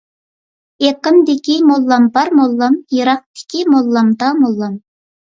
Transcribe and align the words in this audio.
يېقىندىكى 0.83 1.59
موللام 1.73 2.09
بار 2.17 2.35
موللام، 2.41 2.81
يىراقتىكى 2.99 3.65
موللام 3.77 4.15
داموللام. 4.27 4.79